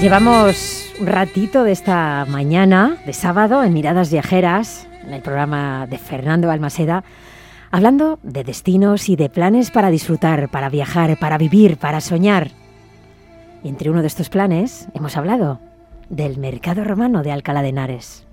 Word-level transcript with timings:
Llevamos 0.00 0.94
un 0.98 1.08
ratito 1.08 1.62
de 1.62 1.72
esta 1.72 2.24
mañana, 2.26 2.96
de 3.04 3.12
sábado, 3.12 3.62
en 3.62 3.74
Miradas 3.74 4.10
Viajeras, 4.10 4.88
en 5.04 5.12
el 5.12 5.20
programa 5.20 5.86
de 5.86 5.98
Fernando 5.98 6.48
Balmaseda, 6.48 7.04
hablando 7.70 8.18
de 8.22 8.42
destinos 8.42 9.10
y 9.10 9.16
de 9.16 9.28
planes 9.28 9.70
para 9.70 9.90
disfrutar, 9.90 10.48
para 10.48 10.70
viajar, 10.70 11.18
para 11.18 11.36
vivir, 11.36 11.76
para 11.76 12.00
soñar. 12.00 12.50
Y 13.62 13.68
entre 13.68 13.90
uno 13.90 14.00
de 14.00 14.06
estos 14.06 14.30
planes 14.30 14.88
hemos 14.94 15.18
hablado 15.18 15.60
del 16.08 16.38
mercado 16.38 16.82
romano 16.82 17.22
de 17.22 17.32
Alcalá 17.32 17.60
de 17.60 17.68
Henares. 17.68 18.26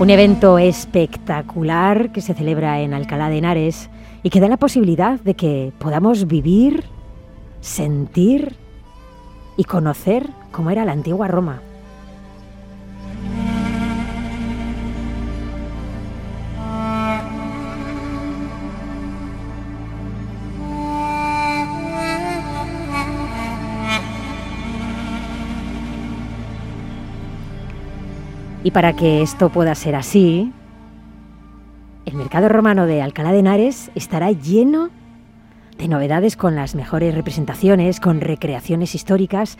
Un 0.00 0.08
evento 0.08 0.58
espectacular 0.58 2.10
que 2.10 2.22
se 2.22 2.32
celebra 2.32 2.80
en 2.80 2.94
Alcalá 2.94 3.28
de 3.28 3.36
Henares 3.36 3.90
y 4.22 4.30
que 4.30 4.40
da 4.40 4.48
la 4.48 4.56
posibilidad 4.56 5.20
de 5.20 5.34
que 5.34 5.74
podamos 5.78 6.26
vivir, 6.26 6.84
sentir 7.60 8.56
y 9.58 9.64
conocer 9.64 10.26
cómo 10.52 10.70
era 10.70 10.86
la 10.86 10.92
antigua 10.92 11.28
Roma. 11.28 11.60
Y 28.62 28.72
para 28.72 28.94
que 28.94 29.22
esto 29.22 29.48
pueda 29.48 29.74
ser 29.74 29.94
así, 29.94 30.52
el 32.04 32.14
mercado 32.14 32.48
romano 32.48 32.86
de 32.86 33.00
Alcalá 33.00 33.32
de 33.32 33.38
Henares 33.38 33.90
estará 33.94 34.32
lleno 34.32 34.90
de 35.78 35.88
novedades 35.88 36.36
con 36.36 36.56
las 36.56 36.74
mejores 36.74 37.14
representaciones, 37.14 38.00
con 38.00 38.20
recreaciones 38.20 38.94
históricas, 38.94 39.56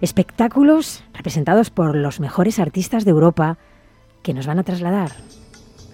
espectáculos 0.00 1.04
representados 1.12 1.70
por 1.70 1.94
los 1.94 2.18
mejores 2.18 2.58
artistas 2.58 3.04
de 3.04 3.12
Europa 3.12 3.56
que 4.22 4.34
nos 4.34 4.48
van 4.48 4.58
a 4.58 4.64
trasladar 4.64 5.12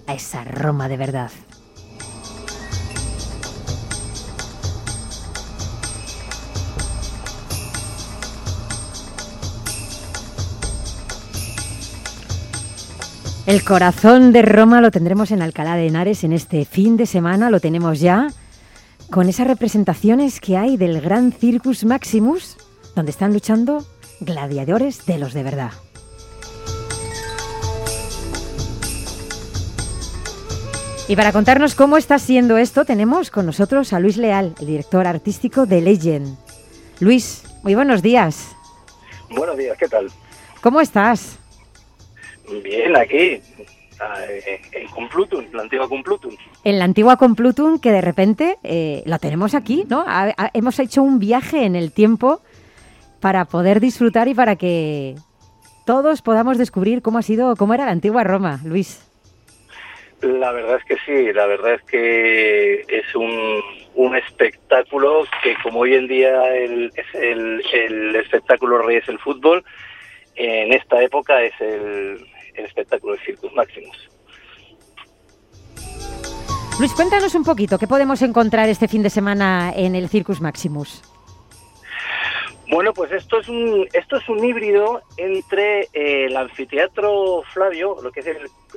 a 0.07 0.15
esa 0.15 0.45
Roma 0.45 0.89
de 0.89 0.97
verdad. 0.97 1.31
El 13.47 13.63
corazón 13.63 14.33
de 14.33 14.43
Roma 14.43 14.81
lo 14.81 14.91
tendremos 14.91 15.31
en 15.31 15.41
Alcalá 15.41 15.77
de 15.77 15.87
Henares 15.87 16.25
en 16.25 16.33
este 16.33 16.65
fin 16.65 16.97
de 16.97 17.07
semana, 17.07 17.49
lo 17.49 17.61
tenemos 17.61 18.01
ya, 18.01 18.27
con 19.09 19.29
esas 19.29 19.47
representaciones 19.47 20.41
que 20.41 20.57
hay 20.57 20.77
del 20.77 21.01
gran 21.01 21.31
Circus 21.31 21.85
Maximus, 21.85 22.57
donde 22.97 23.13
están 23.13 23.33
luchando 23.33 23.87
gladiadores 24.19 25.07
de 25.07 25.19
los 25.19 25.33
de 25.33 25.45
verdad. 25.45 25.71
Y 31.07 31.15
para 31.15 31.31
contarnos 31.31 31.77
cómo 31.77 31.99
está 31.99 32.19
siendo 32.19 32.57
esto, 32.57 32.85
tenemos 32.85 33.31
con 33.31 33.47
nosotros 33.47 33.93
a 33.93 34.01
Luis 34.01 34.17
Leal, 34.17 34.57
el 34.59 34.67
director 34.67 35.07
artístico 35.07 35.67
de 35.67 35.83
Legend. 35.83 36.37
Luis, 36.99 37.45
muy 37.63 37.77
buenos 37.77 38.03
días. 38.03 38.57
Buenos 39.31 39.57
días, 39.57 39.79
¿qué 39.79 39.87
tal? 39.87 40.11
¿Cómo 40.61 40.81
estás? 40.81 41.39
Bien, 42.63 42.97
aquí, 42.97 43.41
en 44.73 44.89
Complutum, 44.89 45.45
la 45.53 45.63
antigua 45.63 45.89
Complutum. 45.89 46.37
En 46.65 46.79
la 46.79 46.85
antigua 46.85 47.17
Complutum, 47.17 47.81
que 47.81 47.93
de 47.93 48.01
repente 48.01 48.59
eh, 48.63 49.03
la 49.07 49.19
tenemos 49.19 49.55
aquí, 49.55 49.85
¿no? 49.89 50.05
hemos 50.53 50.79
hecho 50.79 51.03
un 51.03 51.19
viaje 51.19 51.65
en 51.65 51.77
el 51.77 51.93
tiempo 51.93 52.41
para 53.21 53.47
poder 53.47 53.81
disfrutar 53.81 54.29
y 54.29 54.35
para 54.35 54.57
que 54.57 55.15
todos 55.87 56.23
podamos 56.23 56.59
descubrir 56.59 57.03
cómo 57.03 57.19
ha 57.19 57.23
sido, 57.23 57.57
cómo 57.57 57.75
era 57.75 57.87
la 57.87 57.93
antigua 57.93 58.25
Roma, 58.25 58.61
Luis. 58.65 59.03
La 60.23 60.51
verdad 60.53 60.79
es 60.79 60.85
que 60.85 60.97
sí, 61.05 61.33
la 61.33 61.47
verdad 61.47 61.75
es 61.75 61.83
que 61.83 62.81
es 62.89 63.15
un, 63.15 63.61
un 63.95 64.17
espectáculo 64.17 65.25
que 65.43 65.55
como 65.63 65.81
hoy 65.81 65.95
en 65.95 66.09
día 66.09 66.55
el, 66.55 66.91
el, 67.15 67.63
el 67.73 68.17
espectáculo 68.17 68.79
rey 68.79 68.97
es 68.97 69.09
el 69.09 69.19
fútbol, 69.19 69.63
en 70.35 70.73
esta 70.73 71.03
época 71.03 71.43
es 71.43 71.53
el, 71.61 72.27
el 72.57 72.67
espectáculo 72.67 73.15
de 73.15 73.21
Circus 73.21 73.53
Maximus. 73.55 74.11
Luis, 76.79 76.93
cuéntanos 76.93 77.35
un 77.35 77.43
poquito, 77.43 77.79
¿qué 77.79 77.87
podemos 77.87 78.21
encontrar 78.21 78.69
este 78.69 78.87
fin 78.87 79.03
de 79.03 79.09
semana 79.09 79.73
en 79.75 79.95
el 79.95 80.11
Circus 80.11 80.43
Maximus? 80.43 81.03
Bueno, 82.69 82.93
pues 82.93 83.13
esto 83.13 83.39
es 83.39 83.49
un 83.49 83.87
esto 83.93 84.17
es 84.17 84.29
un 84.29 84.45
híbrido 84.45 85.01
entre 85.17 85.83
eh, 85.93 86.27
el 86.27 86.37
anfiteatro 86.37 87.43
Flavio, 87.53 87.97
lo 88.03 88.11
que 88.11 88.21
es 88.21 88.27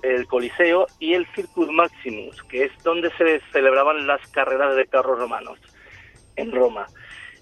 el, 0.03 0.27
Coliseo, 0.27 0.85
y 0.99 1.13
el 1.13 1.25
Circus 1.35 1.69
Maximus, 1.71 2.41
que 2.43 2.65
es 2.65 2.83
donde 2.83 3.11
se 3.17 3.41
celebraban 3.51 4.05
las 4.05 4.25
carreras 4.27 4.75
de 4.75 4.85
carros 4.85 5.17
romanos 5.17 5.59
en 6.35 6.51
Roma. 6.51 6.87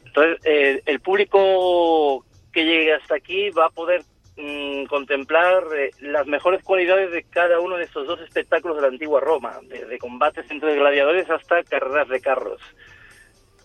Entonces, 0.05 0.39
eh, 0.45 0.81
el 0.85 1.01
público 1.01 2.25
que 2.53 2.63
llegue 2.63 2.93
hasta 2.93 3.15
aquí 3.15 3.49
va 3.51 3.65
a 3.65 3.69
poder 3.69 4.03
Mm, 4.39 4.85
contemplar 4.85 5.63
eh, 5.75 5.89
las 5.99 6.27
mejores 6.27 6.63
cualidades 6.63 7.11
de 7.11 7.23
cada 7.23 7.59
uno 7.59 7.75
de 7.75 7.85
estos 7.85 8.05
dos 8.05 8.21
espectáculos 8.21 8.77
de 8.77 8.83
la 8.83 8.89
antigua 8.89 9.19
Roma, 9.19 9.59
desde 9.63 9.97
combates 9.97 10.45
entre 10.51 10.75
gladiadores 10.75 11.27
hasta 11.27 11.63
carreras 11.63 12.07
de 12.07 12.21
carros 12.21 12.61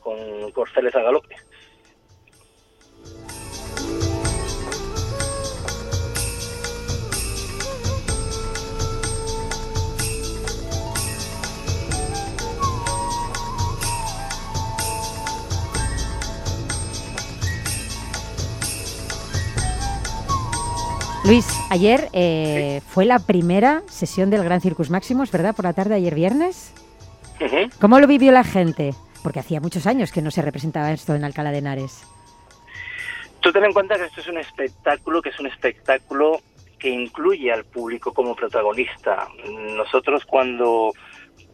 con 0.00 0.50
corceles 0.52 0.94
a 0.96 1.02
galope. 1.02 1.36
Luis, 21.24 21.46
ayer 21.70 22.08
eh, 22.12 22.80
fue 22.88 23.04
la 23.04 23.20
primera 23.20 23.82
sesión 23.86 24.28
del 24.28 24.42
Gran 24.42 24.60
Circus 24.60 24.90
Maximus, 24.90 25.30
¿verdad? 25.30 25.54
Por 25.54 25.64
la 25.64 25.72
tarde, 25.72 25.94
ayer 25.94 26.16
viernes. 26.16 26.74
¿Cómo 27.80 28.00
lo 28.00 28.08
vivió 28.08 28.32
la 28.32 28.42
gente? 28.42 28.92
Porque 29.22 29.38
hacía 29.38 29.60
muchos 29.60 29.86
años 29.86 30.10
que 30.10 30.20
no 30.20 30.32
se 30.32 30.42
representaba 30.42 30.90
esto 30.92 31.14
en 31.14 31.24
Alcalá 31.24 31.52
de 31.52 31.58
Henares. 31.58 32.04
Tú 33.40 33.52
ten 33.52 33.64
en 33.64 33.72
cuenta 33.72 33.96
que 33.96 34.04
esto 34.04 34.20
es 34.20 34.28
un 34.28 34.38
espectáculo, 34.38 35.22
que 35.22 35.28
es 35.28 35.38
un 35.38 35.46
espectáculo 35.46 36.40
que 36.78 36.88
incluye 36.88 37.52
al 37.52 37.64
público 37.64 38.12
como 38.12 38.34
protagonista. 38.34 39.28
Nosotros 39.76 40.24
cuando 40.24 40.92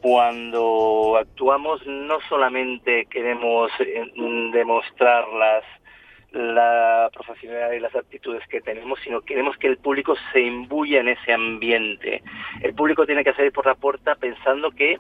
cuando 0.00 1.16
actuamos 1.20 1.84
no 1.86 2.18
solamente 2.28 3.06
queremos 3.06 3.70
eh, 3.80 4.12
demostrar 4.52 5.28
las 5.28 5.64
la 6.32 7.10
profesionalidad 7.12 7.72
y 7.72 7.80
las 7.80 7.94
actitudes 7.94 8.46
que 8.48 8.60
tenemos, 8.60 8.98
sino 9.02 9.22
queremos 9.22 9.56
que 9.56 9.66
el 9.66 9.78
público 9.78 10.14
se 10.32 10.40
imbuya 10.40 11.00
en 11.00 11.08
ese 11.08 11.32
ambiente. 11.32 12.22
El 12.62 12.74
público 12.74 13.06
tiene 13.06 13.24
que 13.24 13.32
salir 13.32 13.52
por 13.52 13.66
la 13.66 13.74
puerta 13.74 14.14
pensando 14.14 14.70
que 14.70 14.98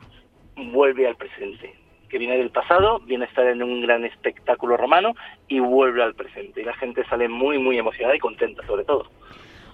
vuelve 0.56 1.06
al 1.06 1.16
presente, 1.16 1.74
que 2.08 2.18
viene 2.18 2.38
del 2.38 2.50
pasado, 2.50 3.00
viene 3.00 3.24
a 3.24 3.28
estar 3.28 3.46
en 3.46 3.62
un 3.62 3.82
gran 3.82 4.04
espectáculo 4.04 4.76
romano 4.76 5.14
y 5.48 5.60
vuelve 5.60 6.02
al 6.02 6.14
presente. 6.14 6.62
Y 6.62 6.64
la 6.64 6.74
gente 6.74 7.04
sale 7.04 7.28
muy, 7.28 7.58
muy 7.58 7.78
emocionada 7.78 8.16
y 8.16 8.20
contenta 8.20 8.66
sobre 8.66 8.84
todo. 8.84 9.08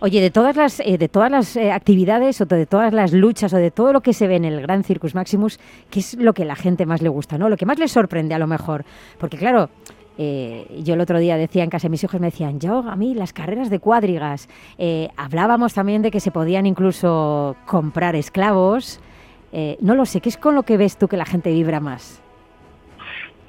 Oye, 0.00 0.20
de 0.20 0.30
todas 0.30 0.56
las, 0.56 0.80
eh, 0.80 0.98
de 0.98 1.08
todas 1.08 1.30
las 1.30 1.56
eh, 1.56 1.70
actividades 1.72 2.40
o 2.40 2.46
de 2.46 2.66
todas 2.66 2.92
las 2.92 3.12
luchas 3.12 3.54
o 3.54 3.56
de 3.56 3.70
todo 3.70 3.92
lo 3.92 4.00
que 4.00 4.12
se 4.12 4.26
ve 4.26 4.36
en 4.36 4.44
el 4.44 4.60
Gran 4.60 4.84
Circus 4.84 5.14
Maximus, 5.14 5.58
¿qué 5.90 6.00
es 6.00 6.14
lo 6.14 6.34
que 6.34 6.44
la 6.44 6.56
gente 6.56 6.84
más 6.84 7.00
le 7.00 7.08
gusta, 7.08 7.38
no? 7.38 7.48
Lo 7.48 7.56
que 7.56 7.64
más 7.64 7.78
le 7.78 7.88
sorprende 7.88 8.34
a 8.34 8.38
lo 8.38 8.46
mejor. 8.46 8.84
Porque 9.18 9.38
claro, 9.38 9.70
eh, 10.16 10.66
yo 10.84 10.94
el 10.94 11.00
otro 11.00 11.18
día 11.18 11.36
decía 11.36 11.64
en 11.64 11.70
casa, 11.70 11.88
mis 11.88 12.04
hijos 12.04 12.20
me 12.20 12.28
decían, 12.28 12.60
yo 12.60 12.78
a 12.78 12.96
mí 12.96 13.14
las 13.14 13.32
carreras 13.32 13.70
de 13.70 13.78
cuadrigas. 13.80 14.48
Eh, 14.78 15.08
hablábamos 15.16 15.74
también 15.74 16.02
de 16.02 16.10
que 16.10 16.20
se 16.20 16.30
podían 16.30 16.66
incluso 16.66 17.56
comprar 17.66 18.14
esclavos. 18.16 19.00
Eh, 19.52 19.76
no 19.80 19.94
lo 19.94 20.04
sé, 20.04 20.20
¿qué 20.20 20.28
es 20.28 20.36
con 20.36 20.54
lo 20.54 20.62
que 20.62 20.76
ves 20.76 20.98
tú 20.98 21.08
que 21.08 21.16
la 21.16 21.24
gente 21.24 21.50
vibra 21.50 21.80
más? 21.80 22.22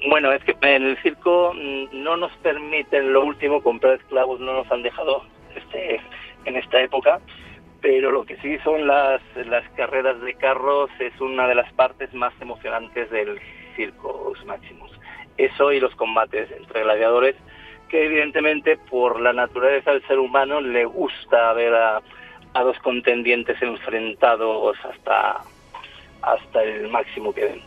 Bueno, 0.08 0.32
es 0.32 0.42
que 0.44 0.56
en 0.62 0.82
el 0.82 0.96
circo 1.02 1.52
mm, 1.54 2.02
no 2.02 2.16
nos 2.16 2.32
permiten 2.38 3.12
lo 3.12 3.24
último, 3.24 3.62
comprar 3.62 3.94
esclavos 3.94 4.40
no 4.40 4.54
nos 4.54 4.70
han 4.70 4.82
dejado 4.82 5.22
este, 5.54 6.00
en 6.44 6.56
esta 6.56 6.80
época, 6.80 7.20
pero 7.80 8.10
lo 8.10 8.24
que 8.24 8.36
sí 8.38 8.58
son 8.62 8.86
las, 8.86 9.20
las 9.46 9.68
carreras 9.70 10.20
de 10.20 10.34
carros 10.34 10.90
es 11.00 11.20
una 11.20 11.48
de 11.48 11.56
las 11.56 11.72
partes 11.72 12.12
más 12.14 12.32
emocionantes 12.40 13.10
del 13.10 13.40
circo 13.74 14.32
Maximus 14.46 14.95
eso 15.36 15.72
y 15.72 15.80
los 15.80 15.94
combates 15.94 16.50
entre 16.50 16.82
gladiadores, 16.82 17.36
que 17.88 18.04
evidentemente 18.06 18.76
por 18.76 19.20
la 19.20 19.32
naturaleza 19.32 19.92
del 19.92 20.06
ser 20.06 20.18
humano 20.18 20.60
le 20.60 20.84
gusta 20.84 21.52
ver 21.52 21.74
a, 21.74 22.00
a 22.54 22.62
dos 22.62 22.78
contendientes 22.80 23.60
enfrentados 23.62 24.76
hasta, 24.84 25.40
hasta 26.22 26.62
el 26.62 26.88
máximo 26.88 27.32
que 27.32 27.44
ven. 27.44 27.60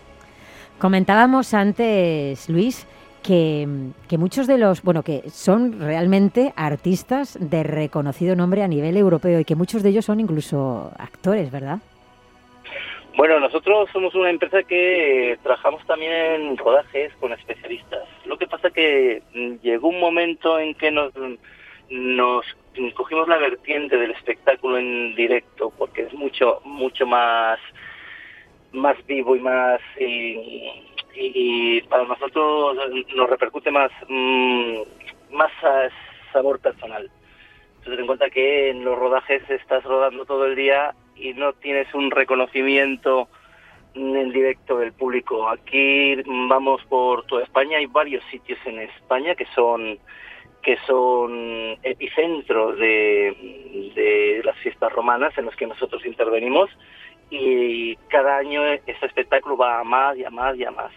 Comentábamos 0.79 1.53
antes, 1.53 2.49
Luis, 2.49 2.87
que, 3.21 3.67
que, 4.07 4.17
muchos 4.17 4.47
de 4.47 4.57
los, 4.57 4.81
bueno, 4.81 5.03
que 5.03 5.29
son 5.29 5.79
realmente 5.79 6.53
artistas 6.55 7.37
de 7.39 7.63
reconocido 7.63 8.35
nombre 8.35 8.63
a 8.63 8.67
nivel 8.67 8.95
europeo 8.97 9.39
y 9.39 9.45
que 9.45 9.55
muchos 9.55 9.83
de 9.83 9.89
ellos 9.89 10.05
son 10.05 10.19
incluso 10.19 10.91
actores, 10.97 11.51
¿verdad? 11.51 11.79
Bueno, 13.19 13.37
nosotros 13.41 13.89
somos 13.91 14.15
una 14.15 14.29
empresa 14.29 14.63
que 14.63 15.37
trabajamos 15.43 15.85
también 15.85 16.13
en 16.13 16.57
rodajes 16.57 17.11
con 17.19 17.33
especialistas. 17.33 18.07
Lo 18.23 18.37
que 18.37 18.47
pasa 18.47 18.69
que 18.69 19.21
llegó 19.61 19.89
un 19.89 19.99
momento 19.99 20.57
en 20.57 20.73
que 20.73 20.89
nos, 20.89 21.11
nos 21.89 22.45
cogimos 22.95 23.27
la 23.27 23.35
vertiente 23.35 23.97
del 23.97 24.11
espectáculo 24.11 24.77
en 24.77 25.15
directo 25.15 25.69
porque 25.77 26.03
es 26.03 26.13
mucho 26.13 26.61
mucho 26.63 27.05
más 27.05 27.59
más 28.71 28.95
vivo 29.05 29.35
y 29.35 29.41
más 29.41 29.81
y, 29.99 31.81
para 31.89 32.05
nosotros 32.05 32.77
nos 33.13 33.29
repercute 33.29 33.69
más 33.69 33.91
mm, 34.07 34.77
más 35.31 35.51
sabor 36.31 36.61
personal. 36.61 37.11
Entonces 37.79 37.91
ten 37.91 37.99
en 37.99 38.07
cuenta 38.07 38.29
que 38.29 38.69
en 38.69 38.85
los 38.85 38.97
rodajes 38.97 39.43
estás 39.49 39.83
rodando 39.83 40.23
todo 40.23 40.45
el 40.45 40.55
día 40.55 40.95
y 41.19 41.33
no 41.33 41.53
tienes 41.53 41.93
un 41.93 42.11
reconocimiento 42.11 43.27
en 43.93 44.31
directo 44.31 44.77
del 44.77 44.93
público. 44.93 45.49
Aquí 45.49 46.15
vamos 46.47 46.81
por 46.85 47.25
toda 47.25 47.43
España, 47.43 47.77
hay 47.77 47.87
varios 47.87 48.23
sitios 48.31 48.59
en 48.65 48.79
España 48.79 49.35
que 49.35 49.45
son 49.55 49.99
que 50.61 50.77
son 50.85 51.77
epicentros 51.83 52.77
de, 52.77 53.91
de 53.95 54.41
las 54.43 54.57
fiestas 54.57 54.91
romanas 54.91 55.37
en 55.37 55.45
los 55.45 55.55
que 55.55 55.65
nosotros 55.65 56.05
intervenimos 56.05 56.69
y 57.29 57.95
cada 58.09 58.37
año 58.37 58.65
este 58.65 59.05
espectáculo 59.05 59.55
va 59.55 59.79
a 59.79 59.83
más 59.85 60.17
y 60.17 60.25
a 60.25 60.29
más 60.29 60.57
y 60.57 60.65
a 60.65 60.71
más. 60.71 60.91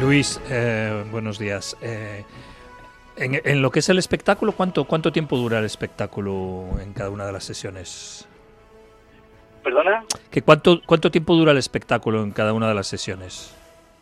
Luis, 0.00 0.40
eh, 0.48 1.04
buenos 1.10 1.38
días. 1.38 1.76
Eh, 1.82 2.24
en, 3.18 3.60
lo 3.60 3.70
que 3.70 3.80
es 3.80 3.88
el 3.90 3.98
espectáculo, 3.98 4.52
¿cuánto, 4.52 4.84
¿cuánto 4.86 5.12
tiempo 5.12 5.36
dura 5.36 5.58
el 5.58 5.66
espectáculo 5.66 6.64
en 6.80 6.94
cada 6.94 7.10
una 7.10 7.26
de 7.26 7.32
las 7.32 7.44
sesiones? 7.44 8.26
¿Perdona? 9.62 10.02
¿Que 10.30 10.40
cuánto, 10.40 10.80
¿Cuánto 10.86 11.10
tiempo 11.10 11.34
dura 11.34 11.52
el 11.52 11.58
espectáculo 11.58 12.22
en 12.22 12.30
cada 12.30 12.54
una 12.54 12.68
de 12.68 12.74
las 12.74 12.86
sesiones? 12.86 13.54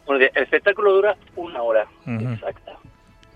Bueno, 0.06 0.24
el 0.32 0.42
espectáculo 0.44 0.92
dura 0.92 1.16
una 1.34 1.62
hora 1.62 1.88
exacta. 2.06 2.78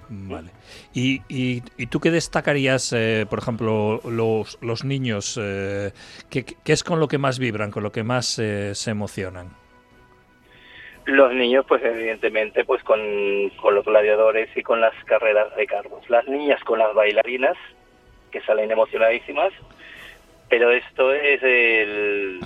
Vale. 0.08 0.50
¿Y, 0.94 1.22
y, 1.28 1.64
y 1.76 1.86
tú 1.86 1.98
qué 1.98 2.12
destacarías, 2.12 2.92
eh, 2.92 3.26
por 3.28 3.40
ejemplo, 3.40 4.00
los, 4.04 4.56
los 4.60 4.84
niños? 4.84 5.34
¿qué, 5.34 6.44
¿qué, 6.44 6.72
es 6.72 6.84
con 6.84 7.00
lo 7.00 7.08
que 7.08 7.18
más 7.18 7.40
vibran, 7.40 7.72
con 7.72 7.82
lo 7.82 7.90
que 7.90 8.04
más 8.04 8.26
se 8.26 8.90
emocionan? 8.90 9.61
Los 11.04 11.32
niños, 11.34 11.64
pues 11.66 11.82
evidentemente, 11.84 12.64
pues 12.64 12.82
con, 12.84 13.00
los 13.48 13.84
gladiadores 13.84 14.48
y 14.56 14.62
con 14.62 14.80
las 14.80 14.94
carreras 15.04 15.54
de 15.56 15.66
carros. 15.66 16.08
Las 16.08 16.26
niñas 16.28 16.62
con 16.64 16.78
las 16.78 16.94
bailarinas, 16.94 17.56
que 18.30 18.40
salen 18.42 18.70
emocionadísimas, 18.70 19.52
pero 20.48 20.70
esto 20.70 21.12
es 21.12 21.42
el, 21.42 22.40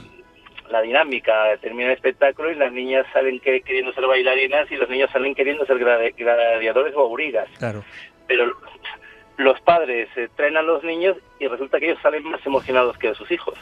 la 0.70 0.80
dinámica. 0.80 1.56
Termina 1.58 1.88
el 1.88 1.94
espectáculo 1.94 2.50
y 2.50 2.54
las 2.54 2.72
niñas 2.72 3.06
salen 3.12 3.40
queriendo 3.40 3.92
ser 3.92 4.06
bailarinas 4.06 4.70
y 4.70 4.76
los 4.76 4.88
niños 4.88 5.10
salen 5.10 5.34
queriendo 5.34 5.66
ser 5.66 5.78
gladiadores 5.78 6.94
o 6.94 7.00
aurigas. 7.00 7.48
Claro. 7.58 7.84
Pero 8.26 8.52
los 9.36 9.60
padres 9.60 10.08
eh, 10.16 10.28
traen 10.34 10.56
a 10.56 10.62
los 10.62 10.82
niños 10.82 11.16
y 11.38 11.46
resulta 11.46 11.78
que 11.78 11.90
ellos 11.90 12.02
salen 12.02 12.24
más 12.24 12.44
emocionados 12.46 12.96
que 12.98 13.14
sus 13.14 13.30
hijos. 13.30 13.58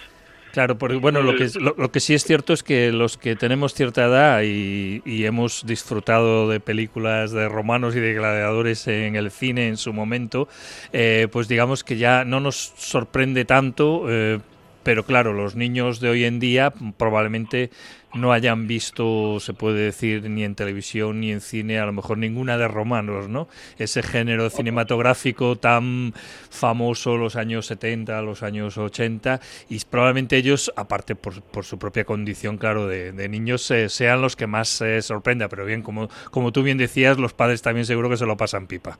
Claro, 0.55 0.79
porque 0.79 0.95
bueno, 0.95 1.21
lo 1.21 1.35
que, 1.35 1.51
lo, 1.59 1.91
que 1.91 1.99
sí 1.99 2.15
es 2.15 2.23
cierto 2.23 2.53
es 2.53 2.63
que 2.63 2.93
los 2.93 3.19
que 3.19 3.35
tenemos 3.35 3.75
cierta 3.75 4.05
edad 4.05 4.43
y, 4.45 5.03
hemos 5.25 5.67
disfrutado 5.67 6.49
de 6.49 6.61
películas 6.61 7.33
de 7.33 7.49
romanos 7.49 7.97
y 7.97 7.99
de 7.99 8.15
gladiadores 8.15 8.87
en 8.87 9.17
el 9.17 9.33
cine 9.33 9.67
en 9.67 9.77
su 9.77 9.93
momento, 9.93 10.47
eh, 10.93 11.27
pues 11.33 11.49
digamos 11.49 11.83
que 11.83 11.97
ya 11.97 12.25
no 12.25 12.39
nos 12.39 12.73
sorprende 12.77 13.45
tanto 13.45 14.05
eh, 14.09 14.39
pero 14.85 15.05
claro, 15.05 15.33
los 15.33 15.57
niños 15.57 15.99
de 16.01 16.11
hoy 16.11 16.25
en 16.25 16.39
día 16.39 16.73
probablemente 16.97 17.71
no 18.15 18.33
hayan 18.33 18.67
visto, 18.67 19.41
se 19.41 19.55
puede 19.55 19.85
decir, 19.87 20.29
ni 20.31 20.45
en 20.45 20.55
televisión 20.55 21.21
ni 21.21 21.33
en 21.33 21.41
cine, 21.41 21.79
a 21.79 21.87
lo 21.87 21.93
mejor 21.93 22.19
ninguna 22.19 22.57
de 22.57 22.69
romanos, 22.69 23.29
¿no? 23.29 23.49
Ese 23.79 24.03
género 24.03 24.51
cinematográfico 24.51 25.57
tan 25.57 26.15
famoso 26.51 27.17
los 27.17 27.37
años 27.37 27.67
70, 27.67 28.23
los 28.23 28.43
años 28.43 28.79
80, 28.79 29.41
y 29.69 29.81
probablemente 29.81 30.37
ellos, 30.37 30.73
aparte 30.77 31.17
por, 31.17 31.43
por 31.43 31.65
su 31.65 31.79
propia 31.79 32.05
condición, 32.05 32.57
claro, 32.57 32.87
de, 32.87 33.29
niños, 33.29 33.73
sean 33.89 34.21
los 34.21 34.37
que 34.37 34.47
más 34.47 34.69
se 34.69 35.03
sorprenda, 35.03 35.49
pero 35.49 35.65
bien, 35.65 35.83
como, 35.83 36.09
como 36.31 36.53
tú 36.53 36.63
bien 36.63 36.79
decías, 36.79 37.19
los 37.19 37.33
padres 37.33 37.63
también 37.63 37.87
seguro 37.87 38.09
que 38.09 38.17
se 38.17 38.27
lo 38.27 38.37
pasan 38.37 38.67
pipa. 38.67 38.99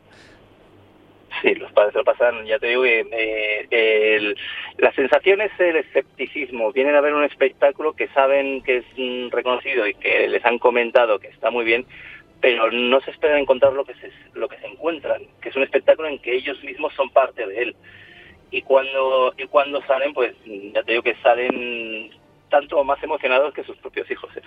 Padres 1.75 1.95
lo 1.95 2.05
pasan, 2.05 2.47
ya 2.47 2.59
te 2.59 2.69
digo, 2.69 2.85
eh, 2.87 4.35
la 4.79 4.93
sensación 4.93 5.41
es 5.41 5.53
el 5.59 5.77
escepticismo. 5.77 6.73
Vienen 6.73 6.95
a 6.95 7.01
ver 7.01 7.15
un 7.15 7.25
espectáculo 7.25 7.93
que 7.93 8.09
saben 8.09 8.63
que 8.63 8.79
es 8.79 8.85
mm, 8.97 9.31
reconocido 9.31 9.87
y 9.87 9.95
que 9.95 10.29
les 10.29 10.45
han 10.45 10.59
comentado 10.59 11.19
que 11.19 11.29
está 11.29 11.51
muy 11.51 11.65
bien, 11.65 11.87
pero 12.41 12.71
no 12.71 13.01
se 13.01 13.11
esperan 13.11 13.39
encontrar 13.39 13.73
lo 13.73 13.85
que 13.85 13.95
se, 13.95 14.11
lo 14.35 14.49
que 14.49 14.59
se 14.59 14.67
encuentran, 14.67 15.23
que 15.41 15.49
es 15.49 15.57
un 15.57 15.63
espectáculo 15.63 16.09
en 16.09 16.19
que 16.19 16.35
ellos 16.35 16.63
mismos 16.63 16.93
son 16.95 17.11
parte 17.11 17.47
de 17.47 17.63
él. 17.63 17.77
Y 18.51 18.63
cuando, 18.63 19.35
y 19.37 19.47
cuando 19.47 19.83
salen, 19.83 20.15
pues 20.15 20.35
ya 20.45 20.83
te 20.83 20.93
digo 20.93 21.03
que 21.03 21.17
salen 21.17 22.11
tanto 22.51 22.85
más 22.85 23.03
emocionados 23.03 23.53
que 23.53 23.65
sus 23.65 23.77
propios 23.79 24.11
hijos. 24.11 24.31
¿eh? 24.37 24.43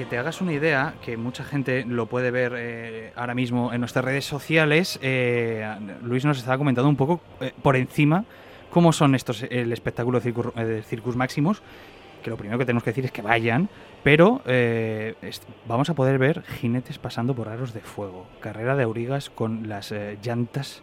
Que 0.00 0.06
te 0.06 0.16
hagas 0.16 0.40
una 0.40 0.54
idea, 0.54 0.94
que 1.04 1.18
mucha 1.18 1.44
gente 1.44 1.84
lo 1.84 2.06
puede 2.06 2.30
ver 2.30 2.54
eh, 2.56 3.12
ahora 3.16 3.34
mismo 3.34 3.70
en 3.74 3.80
nuestras 3.80 4.02
redes 4.02 4.24
sociales, 4.24 4.98
eh, 5.02 5.70
Luis 6.02 6.24
nos 6.24 6.38
estaba 6.38 6.56
comentando 6.56 6.88
un 6.88 6.96
poco 6.96 7.20
eh, 7.38 7.52
por 7.60 7.76
encima 7.76 8.24
cómo 8.70 8.94
son 8.94 9.14
estos 9.14 9.42
el 9.42 9.70
espectáculo 9.74 10.18
de 10.20 10.82
Circus, 10.84 11.16
Maximus, 11.16 11.60
que 12.22 12.30
lo 12.30 12.38
primero 12.38 12.58
que 12.58 12.64
tenemos 12.64 12.82
que 12.82 12.92
decir 12.92 13.04
es 13.04 13.12
que 13.12 13.20
vayan, 13.20 13.68
pero 14.02 14.40
vamos 15.66 15.90
a 15.90 15.94
poder 15.94 16.16
ver 16.16 16.44
jinetes 16.44 16.98
pasando 16.98 17.34
por 17.34 17.50
aros 17.50 17.74
de 17.74 17.80
fuego, 17.80 18.26
carrera 18.40 18.76
de 18.76 18.84
aurigas 18.84 19.28
con 19.28 19.68
las 19.68 19.92
llantas 20.22 20.82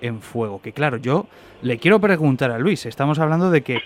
en 0.00 0.20
fuego. 0.20 0.62
Que 0.62 0.72
claro, 0.72 0.98
yo 0.98 1.26
le 1.62 1.78
quiero 1.78 2.00
preguntar 2.00 2.52
a 2.52 2.60
Luis, 2.60 2.86
estamos 2.86 3.18
hablando 3.18 3.50
de 3.50 3.62
que 3.62 3.80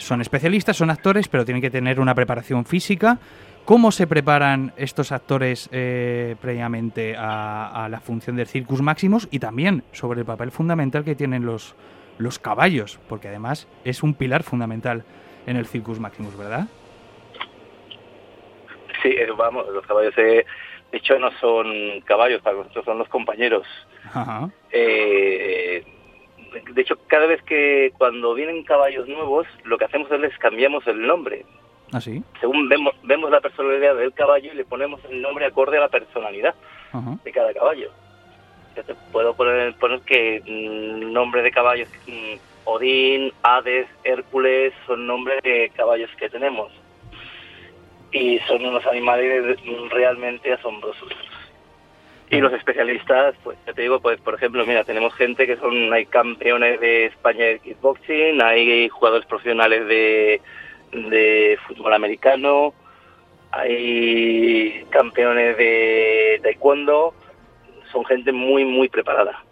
son 0.00 0.20
especialistas, 0.20 0.76
son 0.76 0.90
actores, 0.90 1.28
pero 1.28 1.46
tienen 1.46 1.62
que 1.62 1.70
tener 1.70 2.00
una 2.00 2.14
preparación 2.14 2.66
física. 2.66 3.18
¿Cómo 3.64 3.92
se 3.92 4.06
preparan 4.06 4.72
estos 4.76 5.12
actores 5.12 5.68
eh, 5.72 6.36
previamente 6.40 7.14
a, 7.16 7.88
la 7.90 8.00
función 8.00 8.36
del 8.36 8.46
Circus 8.46 8.82
Maximus 8.82 9.28
y 9.30 9.38
también 9.38 9.84
sobre 9.92 10.20
el 10.20 10.26
papel 10.26 10.50
fundamental 10.50 11.04
que 11.04 11.14
tienen 11.14 11.46
los, 11.46 11.76
los 12.18 12.38
caballos? 12.38 12.98
Porque 13.08 13.28
además 13.28 13.68
es 13.84 14.02
un 14.02 14.14
pilar 14.14 14.42
fundamental 14.42 15.04
en 15.46 15.56
el 15.56 15.66
Circus 15.66 16.00
Maximus, 16.00 16.36
¿verdad? 16.36 16.66
Sí, 19.02 19.08
eh, 19.10 19.28
vamos, 19.36 19.66
los 19.72 19.86
caballos 19.86 20.14
de 20.16 20.44
hecho 20.92 21.18
no 21.18 21.30
son 21.40 22.00
caballos, 22.04 22.42
para 22.42 22.56
nosotros 22.56 22.84
son 22.84 22.98
los 22.98 23.08
compañeros. 23.08 23.66
Ajá 24.12 24.50
de 26.74 26.82
hecho, 26.82 26.96
cada 27.06 27.26
vez 27.26 27.42
que 27.42 27.92
cuando 27.98 28.34
vienen 28.34 28.64
caballos 28.64 29.08
nuevos, 29.08 29.46
lo 29.64 29.78
que 29.78 29.84
hacemos 29.84 30.10
es 30.10 30.20
les 30.20 30.36
cambiamos 30.38 30.86
el 30.86 31.06
nombre. 31.06 31.44
¿Ah, 31.92 32.00
sí? 32.00 32.22
Según 32.40 32.68
vemos, 32.68 32.94
vemos 33.02 33.30
la 33.30 33.40
personalidad 33.40 33.94
del 33.96 34.14
caballo 34.14 34.50
y 34.52 34.56
le 34.56 34.64
ponemos 34.64 35.00
el 35.10 35.20
nombre 35.20 35.44
acorde 35.44 35.76
a 35.76 35.82
la 35.82 35.88
personalidad 35.88 36.54
de 37.24 37.32
cada 37.32 37.52
caballo. 37.52 37.90
Yo 38.74 38.84
te 38.84 38.94
puedo 39.12 39.34
poner, 39.34 39.74
poner 39.74 40.00
que 40.00 40.42
mm, 40.46 41.12
nombre 41.12 41.42
de 41.42 41.50
caballos, 41.50 41.88
mm, 42.06 42.34
Odín, 42.64 43.32
Hades, 43.42 43.86
Hércules, 44.04 44.72
son 44.86 45.06
nombres 45.06 45.42
de 45.42 45.70
caballos 45.76 46.10
que 46.16 46.30
tenemos. 46.30 46.72
Y 48.10 48.38
son 48.40 48.64
unos 48.64 48.86
animales 48.86 49.58
realmente 49.90 50.52
asombrosos. 50.52 51.12
Y 52.30 52.40
los 52.40 52.52
especialistas, 52.54 53.34
pues 53.44 53.58
ya 53.66 53.74
te 53.74 53.82
digo, 53.82 54.00
pues 54.00 54.18
por 54.20 54.34
ejemplo, 54.34 54.64
mira, 54.64 54.84
tenemos 54.84 55.12
gente 55.14 55.46
que 55.46 55.58
son, 55.58 55.92
hay 55.92 56.06
campeones 56.06 56.80
de 56.80 57.06
España 57.06 57.44
de 57.44 57.58
kickboxing, 57.58 58.40
hay 58.40 58.88
jugadores 58.88 59.26
profesionales 59.26 59.86
de, 59.86 60.40
de 60.92 61.58
fútbol 61.66 61.94
americano, 61.94 62.74
hay 63.50 64.84
campeones 64.90 65.56
de 65.56 66.40
taekwondo, 66.42 67.14
son 67.90 68.04
gente 68.04 68.32
muy, 68.32 68.64
muy 68.64 68.88
preparada. 68.88 69.44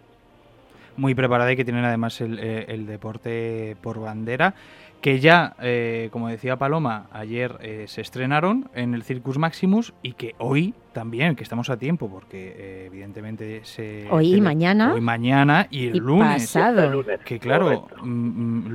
Muy 0.97 1.15
preparada 1.15 1.51
y 1.51 1.55
que 1.55 1.65
tienen 1.65 1.85
además 1.85 2.21
el, 2.21 2.39
eh, 2.39 2.65
el 2.67 2.85
deporte 2.85 3.75
por 3.81 3.99
bandera 3.99 4.55
que 5.01 5.19
ya, 5.19 5.55
eh, 5.59 6.09
como 6.11 6.29
decía 6.29 6.57
Paloma, 6.57 7.07
ayer 7.11 7.57
eh, 7.61 7.85
se 7.87 8.01
estrenaron 8.01 8.69
en 8.75 8.93
el 8.93 9.03
Circus 9.03 9.37
Maximus 9.37 9.93
y 10.03 10.13
que 10.13 10.35
hoy 10.37 10.75
también, 10.93 11.35
que 11.35 11.43
estamos 11.43 11.69
a 11.69 11.77
tiempo, 11.77 12.07
porque 12.09 12.53
eh, 12.55 12.83
evidentemente 12.85 13.61
se... 13.63 14.07
Hoy 14.11 14.35
y 14.35 14.41
mañana. 14.41 14.93
Hoy 14.93 15.01
mañana 15.01 15.67
y 15.71 15.87
el 15.87 15.97
lunes. 15.97 16.53
Pasado. 16.53 17.03
Que 17.25 17.39
claro, 17.39 17.87
mm, 18.03 18.69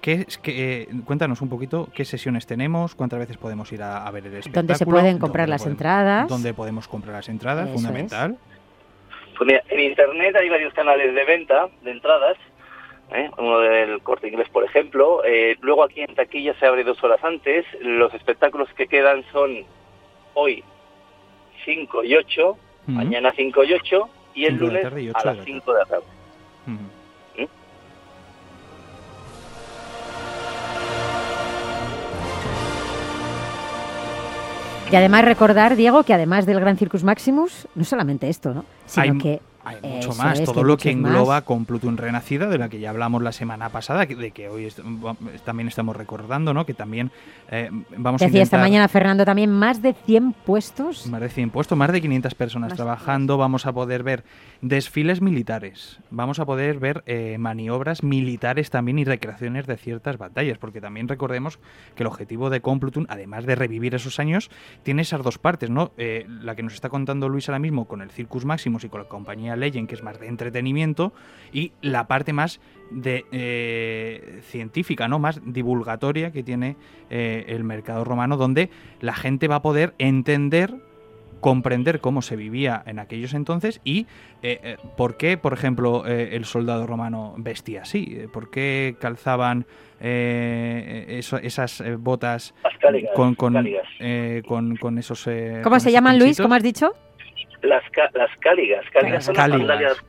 mm, 0.00 0.10
Luis, 0.10 0.38
¿qué, 0.38 0.42
qué, 0.42 0.88
cuéntanos 1.04 1.40
un 1.42 1.48
poquito 1.48 1.88
qué 1.94 2.04
sesiones 2.04 2.46
tenemos, 2.46 2.94
cuántas 2.94 3.18
veces 3.18 3.36
podemos 3.36 3.72
ir 3.72 3.82
a, 3.82 4.06
a 4.06 4.10
ver 4.10 4.26
el 4.26 4.34
espectáculo. 4.34 4.62
¿Dónde 4.62 4.74
se 4.74 4.86
pueden 4.86 5.18
comprar 5.18 5.48
las 5.48 5.62
podemos, 5.62 5.80
entradas? 5.80 6.28
¿Dónde 6.28 6.54
podemos 6.54 6.88
comprar 6.88 7.14
las 7.14 7.28
entradas? 7.28 7.68
Eso 7.68 7.74
fundamental. 7.74 8.36
Pues 9.36 9.46
mira, 9.46 9.62
en 9.68 9.80
internet 9.80 10.36
hay 10.36 10.48
varios 10.48 10.74
canales 10.74 11.14
de 11.14 11.24
venta 11.24 11.68
de 11.82 11.90
entradas. 11.92 12.36
¿eh? 13.12 13.30
uno 13.38 13.60
del 13.60 14.00
corte 14.02 14.28
inglés, 14.28 14.48
por 14.50 14.64
ejemplo. 14.64 15.24
Eh, 15.24 15.56
luego 15.60 15.84
aquí 15.84 16.00
en 16.00 16.14
taquilla 16.14 16.54
se 16.58 16.66
abre 16.66 16.84
dos 16.84 17.02
horas 17.02 17.22
antes. 17.22 17.64
Los 17.80 18.12
espectáculos 18.14 18.68
que 18.76 18.86
quedan 18.86 19.24
son 19.32 19.64
hoy 20.34 20.62
5 21.64 22.04
y 22.04 22.14
8, 22.14 22.50
Ujú. 22.50 22.58
mañana 22.86 23.32
5 23.34 23.64
y 23.64 23.72
8 23.74 24.08
y 24.34 24.44
el 24.46 24.56
lunes 24.56 24.86
y 24.96 25.08
a 25.08 25.12
las 25.24 25.36
la 25.38 25.44
5 25.44 25.72
de 25.72 25.78
la 25.78 25.84
tarde. 25.86 26.04
Y 34.90 34.96
además 34.96 35.24
recordar, 35.24 35.76
Diego, 35.76 36.02
que 36.02 36.14
además 36.14 36.46
del 36.46 36.60
Gran 36.60 36.78
Circus 36.78 37.04
Maximus, 37.04 37.68
no 37.74 37.84
solamente 37.84 38.28
esto, 38.28 38.54
¿no? 38.54 38.64
Sino 38.86 39.12
Hay- 39.12 39.18
que 39.18 39.40
Hay 39.64 39.76
mucho 39.82 40.10
Eso 40.10 40.22
más, 40.22 40.38
es, 40.38 40.44
todo 40.46 40.62
que 40.62 40.66
lo 40.66 40.76
que 40.76 40.94
más. 40.96 41.10
engloba 41.10 41.42
con 41.42 41.64
Plutón 41.64 41.96
Renacida, 41.96 42.46
de 42.46 42.58
la 42.58 42.68
que 42.68 42.78
ya 42.80 42.90
hablamos 42.90 43.22
la 43.22 43.32
semana 43.32 43.68
pasada, 43.68 44.06
de 44.06 44.30
que 44.30 44.48
hoy 44.48 44.64
est- 44.66 44.80
también 45.44 45.68
estamos 45.68 45.96
recordando, 45.96 46.54
¿no? 46.54 46.64
Que 46.64 46.74
también 46.74 47.10
eh, 47.50 47.68
vamos 47.96 48.22
a 48.22 48.26
decía 48.26 48.42
esta 48.42 48.56
intentar- 48.56 48.60
mañana 48.60 48.88
Fernando 48.88 49.24
también 49.24 49.50
más 49.52 49.82
de 49.82 49.92
100 49.94 50.32
puestos. 50.32 51.06
Más 51.08 51.20
de 51.20 51.28
100 51.28 51.50
puestos, 51.50 51.76
más 51.76 51.92
de 51.92 52.00
500 52.00 52.34
personas 52.34 52.70
Más 52.70 52.76
trabajando. 52.76 53.36
Vamos 53.36 53.66
a 53.66 53.72
poder 53.72 54.02
ver 54.04 54.24
desfiles 54.62 55.20
militares. 55.20 55.98
Vamos 56.10 56.38
a 56.40 56.46
poder 56.46 56.78
ver 56.78 57.02
eh, 57.06 57.36
maniobras 57.38 58.02
militares 58.02 58.70
también 58.70 58.98
y 58.98 59.04
recreaciones 59.04 59.66
de 59.66 59.76
ciertas 59.76 60.18
batallas. 60.18 60.58
Porque 60.58 60.80
también 60.80 61.08
recordemos 61.08 61.58
que 61.94 62.02
el 62.04 62.06
objetivo 62.06 62.48
de 62.50 62.60
Complutum, 62.60 63.06
además 63.08 63.44
de 63.44 63.54
revivir 63.54 63.94
esos 63.94 64.18
años, 64.18 64.50
tiene 64.82 65.02
esas 65.02 65.22
dos 65.22 65.38
partes, 65.38 65.68
¿no? 65.70 65.92
Eh, 65.98 66.26
la 66.28 66.54
que 66.54 66.62
nos 66.62 66.74
está 66.74 66.88
contando 66.88 67.28
Luis 67.28 67.48
ahora 67.48 67.58
mismo 67.58 67.86
con 67.86 68.02
el 68.02 68.10
Circus 68.10 68.44
Maximus 68.44 68.84
y 68.84 68.88
con 68.88 69.00
la 69.02 69.08
compañía 69.08 69.47
Legend, 69.56 69.88
que 69.88 69.94
es 69.94 70.02
más 70.02 70.18
de 70.20 70.26
entretenimiento, 70.28 71.12
y 71.52 71.72
la 71.82 72.06
parte 72.06 72.32
más 72.32 72.60
de 72.90 73.24
eh, 73.32 74.40
científica, 74.42 75.08
¿no? 75.08 75.18
Más 75.18 75.40
divulgatoria 75.44 76.30
que 76.32 76.42
tiene 76.42 76.76
eh, 77.10 77.44
el 77.48 77.64
mercado 77.64 78.04
romano, 78.04 78.36
donde 78.36 78.70
la 79.00 79.14
gente 79.14 79.48
va 79.48 79.56
a 79.56 79.62
poder 79.62 79.94
entender 79.98 80.74
comprender 81.40 82.00
cómo 82.00 82.20
se 82.20 82.34
vivía 82.34 82.82
en 82.86 82.98
aquellos 82.98 83.32
entonces 83.32 83.80
y 83.84 84.08
eh, 84.42 84.58
eh, 84.60 84.76
por 84.96 85.16
qué, 85.16 85.36
por 85.38 85.52
ejemplo, 85.52 86.04
eh, 86.04 86.30
el 86.32 86.44
soldado 86.44 86.84
romano 86.84 87.34
vestía 87.38 87.82
así, 87.82 88.22
por 88.32 88.50
qué 88.50 88.96
calzaban 89.00 89.64
eh, 90.00 91.04
eso- 91.18 91.38
esas 91.38 91.80
eh, 91.80 91.94
botas 91.94 92.54
con, 93.14 93.36
con, 93.36 93.52
cáligas. 93.54 93.86
eh, 94.00 94.42
con, 94.48 94.76
con 94.78 94.98
esos... 94.98 95.24
eh, 95.28 95.60
¿Cómo 95.62 95.74
con 95.74 95.80
se 95.80 95.90
esos 95.90 95.92
llaman, 95.92 96.18
Luis? 96.18 96.40
¿Cómo 96.40 96.54
has 96.54 96.62
dicho? 96.64 96.92
Las, 97.62 97.82
las 98.14 98.36
cáligas. 98.38 98.84
Cáligas 98.92 99.14
Las 99.14 99.24
son 99.26 99.34
las 99.36 99.48
cáligas. 99.48 99.68
sandalias. 99.68 100.04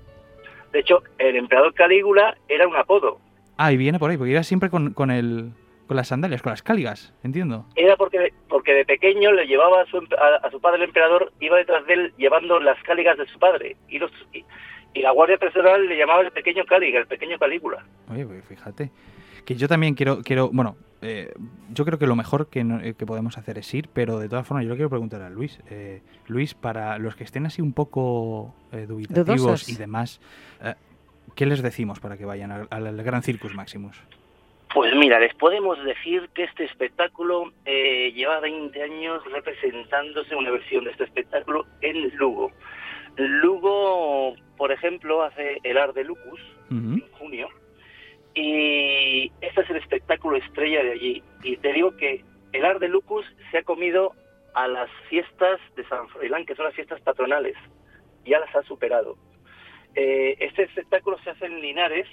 De 0.72 0.80
hecho, 0.80 1.02
el 1.18 1.36
emperador 1.36 1.74
Calígula 1.74 2.38
era 2.48 2.68
un 2.68 2.76
apodo. 2.76 3.20
Ah, 3.58 3.72
y 3.72 3.78
viene 3.78 4.00
por 4.00 4.12
ahí, 4.12 4.18
porque 4.18 4.32
iba 4.32 4.44
siempre 4.44 4.70
con, 4.70 4.94
con, 4.94 5.10
el, 5.12 5.52
con 5.88 5.98
las 5.98 6.08
sandalias, 6.10 6.42
con 6.42 6.52
las 6.52 6.62
cáligas, 6.62 7.14
entiendo. 7.24 7.66
Era 7.76 7.98
porque, 7.98 8.32
porque 8.48 8.74
de 8.74 8.86
pequeño 8.86 9.32
le 9.32 9.48
llevaba 9.48 9.82
a 9.82 9.86
su, 9.88 9.98
a, 9.98 10.46
a 10.48 10.52
su 10.52 10.62
padre 10.62 10.78
el 10.78 10.84
emperador, 10.84 11.34
iba 11.40 11.58
detrás 11.58 11.86
de 11.88 11.94
él 11.94 12.14
llevando 12.18 12.60
las 12.60 12.82
cáligas 12.84 13.18
de 13.18 13.26
su 13.26 13.40
padre. 13.40 13.76
Y, 13.90 13.98
los, 14.00 14.12
y, 14.32 14.46
y 14.94 15.02
la 15.02 15.12
guardia 15.12 15.38
personal 15.38 15.88
le 15.88 15.98
llamaba 15.98 16.22
el 16.22 16.32
pequeño 16.32 16.66
Cáliga, 16.66 17.00
el 17.00 17.08
pequeño 17.08 17.38
Calígula. 17.40 17.84
Oye, 18.12 18.26
pues 18.26 18.46
fíjate. 18.46 18.92
Que 19.46 19.56
yo 19.56 19.68
también 19.68 19.96
quiero, 19.96 20.22
quiero 20.24 20.50
bueno, 20.54 20.78
eh, 21.02 21.34
yo 21.74 21.86
creo 21.86 21.98
que 22.00 22.08
lo 22.08 22.16
mejor 22.16 22.48
que, 22.50 22.64
no- 22.64 22.82
eh, 22.82 22.94
que 22.94 23.06
podemos 23.06 23.38
hacer 23.38 23.58
es 23.58 23.74
ir, 23.74 23.90
pero 23.94 24.20
de 24.20 24.28
todas 24.30 24.46
formas 24.48 24.64
yo 24.66 24.70
le 24.72 24.76
quiero 24.76 24.90
preguntar 24.90 25.22
a 25.22 25.30
Luis. 25.30 25.60
Eh, 25.70 26.02
Luis, 26.28 26.54
para 26.54 26.98
los 26.98 27.16
que 27.16 27.24
estén 27.24 27.46
así 27.46 27.62
un 27.62 27.74
poco 27.74 28.54
eh, 28.72 28.86
dubitativos 28.88 29.38
Dudosos. 29.42 29.70
y 29.70 29.76
demás, 29.76 30.20
eh, 30.64 30.76
¿qué 31.36 31.46
les 31.46 31.62
decimos 31.62 32.00
para 32.00 32.18
que 32.18 32.26
vayan 32.26 32.52
al, 32.52 32.68
al 32.70 33.04
Gran 33.04 33.24
Circus 33.24 33.54
Maximus? 33.56 34.02
Pues 34.74 34.94
mira, 34.96 35.20
les 35.20 35.34
podemos 35.34 35.84
decir 35.84 36.30
que 36.36 36.44
este 36.44 36.66
espectáculo 36.66 37.52
eh, 37.66 38.12
lleva 38.14 38.40
20 38.40 38.84
años 38.84 39.24
representándose 39.32 40.36
una 40.36 40.52
versión 40.52 40.84
de 40.84 40.92
este 40.92 41.06
espectáculo 41.06 41.66
en 41.82 42.16
Lugo. 42.18 42.52
Lugo, 43.18 44.36
por 44.58 44.72
ejemplo, 44.72 45.24
hace 45.24 45.58
el 45.64 45.78
Ar 45.78 45.94
de 45.94 46.04
Lucus 46.04 46.40
en 46.72 47.02
junio 47.14 47.48
y 48.34 49.32
este 49.42 49.62
es 49.62 49.70
el 49.70 49.78
espectáculo 49.78 50.38
estrella 50.38 50.84
de 50.84 50.92
allí. 50.92 51.24
Y 51.44 51.58
te 51.58 51.74
digo 51.74 51.96
que 51.98 52.24
el 52.54 52.66
Ar 52.66 52.80
de 52.80 52.88
Lucus 52.88 53.26
se 53.52 53.60
ha 53.60 53.64
comido 53.64 54.14
a 54.54 54.68
las 54.68 54.90
fiestas 55.10 55.60
de 55.76 55.86
San 55.88 56.08
Froilán, 56.10 56.46
que 56.46 56.56
son 56.56 56.66
las 56.66 56.76
fiestas 56.76 57.02
patronales. 57.02 57.56
Ya 58.26 58.40
las 58.40 58.56
ha 58.56 58.64
superado. 58.64 59.18
Eh, 59.96 60.36
este 60.40 60.64
espectáculo 60.64 61.18
se 61.24 61.32
hace 61.32 61.46
en 61.46 61.62
Linares, 61.62 62.08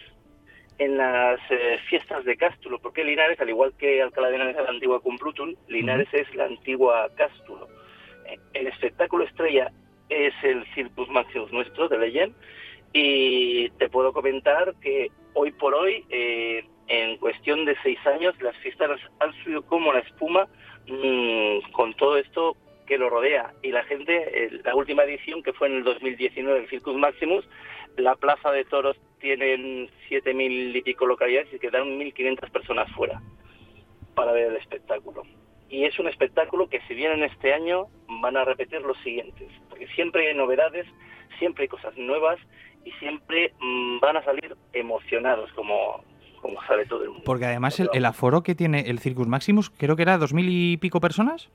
en 0.79 0.97
las 0.97 1.41
eh, 1.51 1.79
fiestas 1.89 2.25
de 2.25 2.37
Cástulo, 2.37 2.79
porque 2.79 3.05
Linares, 3.05 3.41
al 3.41 3.49
igual 3.49 3.73
que 3.79 4.03
Alcalá 4.03 4.29
de 4.29 4.37
Henares 4.37 4.57
es 4.57 4.63
la 4.63 4.71
antigua 4.71 5.01
Complutum, 5.01 5.55
Linares 5.69 6.09
es 6.13 6.35
la 6.35 6.45
antigua 6.45 7.09
Cástulo. 7.17 7.69
Eh, 8.27 8.39
el 8.55 8.67
espectáculo 8.67 9.25
estrella 9.25 9.71
es 10.09 10.35
el 10.43 10.65
Circus 10.75 11.09
Maximus 11.09 11.53
nuestro 11.53 11.89
de 11.89 11.99
Legend 11.99 12.35
y 12.93 13.69
te 13.71 13.89
puedo 13.89 14.13
comentar 14.13 14.75
que 14.81 15.11
hoy 15.37 15.53
por 15.53 15.75
hoy, 15.75 16.05
eh, 16.09 16.65
en 16.89 17.19
cuestión 17.19 17.65
de 17.65 17.77
seis 17.83 17.99
años, 18.07 18.35
las 18.41 18.57
fiestas 18.59 19.01
han 19.21 19.33
subido 19.45 19.63
como 19.63 19.93
la 19.93 20.01
espuma 20.01 20.49
mm, 20.89 21.71
con 21.73 21.95
todo 21.95 22.17
esto 22.17 22.57
que 22.87 22.99
lo 22.99 23.11
rodea. 23.11 23.53
Y 23.63 23.71
la 23.71 23.85
gente, 23.85 24.15
eh, 24.33 24.61
la 24.65 24.75
última 24.75 25.05
edición 25.05 25.43
que 25.43 25.53
fue 25.53 25.69
en 25.69 25.77
el 25.77 25.85
2019 25.85 26.61
del 26.61 26.71
Circus 26.71 26.97
Maximus, 26.97 27.47
la 27.97 28.15
plaza 28.15 28.51
de 28.51 28.65
toros 28.65 28.97
tienen 29.21 29.91
7.000 30.09 30.77
y 30.77 30.83
pico 30.83 31.07
localidades 31.07 31.53
y 31.53 31.59
quedaron 31.59 31.99
1.500 31.99 32.51
personas 32.51 32.91
fuera 32.93 33.21
para 34.15 34.33
ver 34.33 34.51
el 34.51 34.57
espectáculo. 34.57 35.23
Y 35.69 35.85
es 35.85 35.99
un 35.99 36.09
espectáculo 36.09 36.69
que 36.69 36.81
si 36.83 36.95
vienen 36.95 37.25
este 37.25 37.53
año 37.53 37.87
van 38.09 38.37
a 38.37 38.45
repetir 38.45 38.81
los 38.83 38.97
siguientes, 38.99 39.49
porque 39.69 39.89
siempre 39.89 40.29
hay 40.29 40.35
novedades, 40.35 40.87
siempre 41.39 41.63
hay 41.65 41.69
cosas 41.69 41.97
nuevas 41.97 42.39
y 42.85 42.91
siempre 42.93 43.53
mm, 43.61 44.01
van 44.01 44.17
a 44.17 44.25
salir 44.25 44.57
emocionados 44.73 45.51
como, 45.55 46.03
como 46.41 46.63
sale 46.67 46.87
todo 46.87 47.03
el 47.03 47.09
mundo. 47.11 47.25
Porque 47.25 47.47
además 47.47 47.79
el, 47.81 47.89
el 47.93 48.05
aforo 48.05 48.43
que 48.43 48.55
tiene 48.55 48.81
el 48.83 48.99
Circus 49.01 49.27
Maximus, 49.27 49.71
creo 49.71 49.97
que 49.97 50.03
era 50.03 50.19
dos 50.19 50.33
mil 50.33 50.49
y 50.49 50.77
pico 50.77 51.01
personas. 51.01 51.49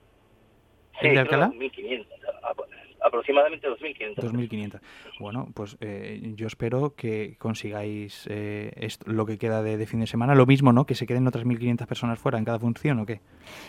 Sí, 1.00 1.08
¿El 1.08 1.14
de 1.16 1.20
Alcalá? 1.22 1.48
2.500, 1.48 2.06
apro- 2.44 2.66
aproximadamente 3.04 3.68
2.500. 3.68 4.16
2.500. 4.18 4.80
Bueno, 5.20 5.48
pues 5.56 5.78
eh, 5.82 6.22
yo 6.36 6.46
espero 6.48 6.94
que 6.96 7.38
consigáis 7.40 8.28
eh, 8.30 8.72
esto- 8.76 9.10
lo 9.10 9.26
que 9.26 9.38
queda 9.40 9.64
de, 9.64 9.78
de 9.78 9.88
fin 9.88 10.02
de 10.02 10.08
semana. 10.08 10.36
Lo 10.36 10.46
mismo, 10.46 10.74
¿no? 10.74 10.86
Que 10.86 10.94
se 10.96 11.08
queden 11.08 11.26
otras 11.28 11.46
1.500 11.46 11.88
personas 11.88 12.20
fuera 12.20 12.38
en 12.38 12.46
cada 12.46 12.60
función 12.60 13.00
o 13.00 13.06
qué. 13.06 13.20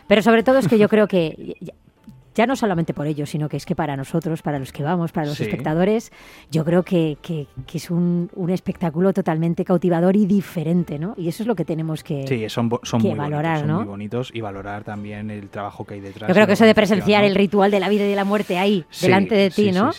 Pero 0.09 0.21
sobre 0.21 0.43
todo 0.43 0.59
es 0.59 0.69
que 0.69 0.79
yo 0.79 0.89
creo 0.89 1.07
que 1.09 1.55
ya- 2.35 2.47
no 2.47 2.57
solamente 2.57 2.95
por 2.95 3.07
ellos, 3.07 3.31
sino 3.31 3.49
que 3.49 3.57
es 3.57 3.67
que 3.67 3.75
para 3.75 3.97
nosotros, 3.97 4.43
para 4.43 4.59
los 4.59 4.73
que 4.73 4.83
vamos, 4.83 5.13
para 5.13 5.27
los 5.27 5.41
espectadores, 5.41 6.13
yo 6.51 6.65
creo 6.65 6.83
que, 6.83 7.19
que, 7.23 7.47
es 7.73 7.91
un, 7.91 8.31
un, 8.35 8.51
espectáculo 8.51 9.13
totalmente 9.13 9.65
cautivador 9.65 10.17
y 10.17 10.27
diferente, 10.27 10.99
¿no? 10.99 11.15
Y 11.17 11.29
eso 11.29 11.43
es 11.43 11.47
lo 11.47 11.55
que 11.55 11.65
tenemos 11.65 12.03
que, 12.05 12.27
sí, 12.27 12.49
son, 12.49 12.71
son 12.83 13.03
muy 13.03 13.15
valorar, 13.15 13.61
bonitos, 13.61 13.69
¿no? 13.69 13.77
muy 13.79 13.89
bonitos 13.89 14.31
y 14.35 14.41
valorar 14.41 14.85
también 14.85 15.31
el 15.31 15.49
trabajo 15.49 15.85
que 15.85 15.95
hay 15.95 16.01
detrás. 16.01 16.29
Yo 16.29 16.35
creo 16.35 16.47
que 16.47 16.53
eso 16.53 16.65
de 16.65 16.75
presenciar 16.75 17.25
el 17.25 17.35
ritual 17.35 17.71
de 17.71 17.81
la 17.81 17.89
vida 17.89 18.05
y 18.05 18.09
de 18.09 18.17
la 18.17 18.25
muerte 18.25 18.59
ahí, 18.59 18.85
delante 19.01 19.35
de 19.35 19.51
ti, 19.51 19.73
¿no? 19.73 19.91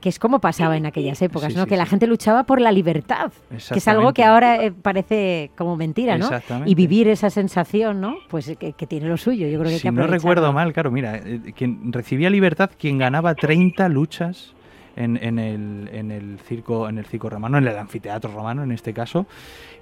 que 0.00 0.08
es 0.08 0.18
como 0.18 0.40
pasaba 0.40 0.76
en 0.76 0.86
aquellas 0.86 1.22
épocas, 1.22 1.54
¿no? 1.54 1.66
que 1.66 1.76
la 1.76 1.86
gente 1.86 2.06
luchaba 2.06 2.44
por 2.44 2.60
la 2.60 2.72
libertad, 2.72 3.32
que 3.48 3.78
es 3.78 3.88
algo 3.88 4.12
que 4.12 4.24
ahora 4.24 4.62
eh, 4.62 4.72
parece 4.72 5.50
como 5.56 5.76
mentira, 5.76 6.18
¿no? 6.18 6.30
Y 6.66 6.74
vivir 6.74 7.08
esa 7.08 7.30
sensación, 7.30 8.00
¿no? 8.00 8.16
Pues 8.28 8.52
que, 8.58 8.72
tiene 8.86 9.08
lo 9.08 9.16
suyo. 9.16 9.46
Yo 9.46 9.58
creo 9.60 9.70
que 9.70 9.78
si 9.78 9.90
no 9.90 10.06
recuerdo 10.06 10.52
mal, 10.52 10.72
claro, 10.72 10.90
mira, 10.90 11.16
eh, 11.16 11.40
quien 11.54 11.81
recibía 11.84 12.30
libertad, 12.30 12.70
quien 12.78 12.98
ganaba 12.98 13.34
30 13.34 13.88
luchas 13.88 14.54
en, 14.96 15.18
en, 15.22 15.38
el, 15.38 15.90
en, 15.92 16.10
el 16.10 16.38
circo, 16.40 16.88
en 16.88 16.98
el 16.98 17.06
circo 17.06 17.30
romano, 17.30 17.58
en 17.58 17.66
el 17.66 17.76
anfiteatro 17.76 18.30
romano 18.30 18.62
en 18.62 18.72
este 18.72 18.92
caso, 18.92 19.26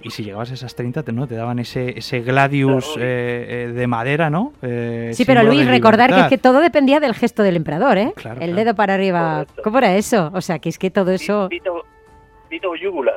y 0.01 0.11
si 0.11 0.23
llegabas 0.23 0.51
a 0.51 0.53
esas 0.53 0.75
30 0.75 1.03
te, 1.03 1.11
¿no? 1.11 1.27
te 1.27 1.35
daban 1.35 1.59
ese, 1.59 1.97
ese 1.97 2.21
gladius 2.21 2.95
eh, 2.97 3.67
eh, 3.67 3.71
de 3.73 3.87
madera, 3.87 4.29
¿no? 4.29 4.53
Eh, 4.61 5.11
sí, 5.13 5.25
pero 5.25 5.43
Luis, 5.43 5.67
recordar 5.67 6.13
que, 6.13 6.19
es 6.21 6.27
que 6.27 6.37
todo 6.37 6.61
dependía 6.61 6.99
del 6.99 7.13
gesto 7.13 7.43
del 7.43 7.55
emperador, 7.55 7.97
¿eh? 7.97 8.13
el 8.39 8.55
dedo 8.55 8.75
para 8.75 8.93
arriba. 8.93 9.45
¿Cómo 9.63 9.77
era 9.79 9.95
eso? 9.95 10.31
O 10.33 10.41
sea, 10.41 10.59
que 10.59 10.69
es 10.69 10.77
que 10.77 10.89
todo 10.89 11.11
eso... 11.11 11.49
Tito 11.49 12.75
Yúgula. 12.75 13.13